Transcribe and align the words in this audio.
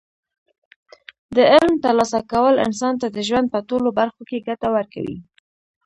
د 1.35 1.37
علم 1.51 1.73
ترلاسه 1.83 2.19
کول 2.31 2.55
انسان 2.67 2.93
ته 3.01 3.07
د 3.15 3.17
ژوند 3.27 3.47
په 3.53 3.59
ټولو 3.69 3.89
برخو 3.99 4.21
کې 4.29 4.45
ګټه 4.47 4.67
ورکوي. 4.75 5.17